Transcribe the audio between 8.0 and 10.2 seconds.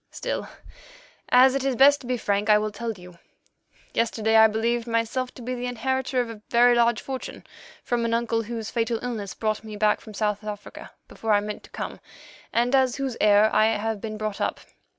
an uncle whose fatal illness brought me back from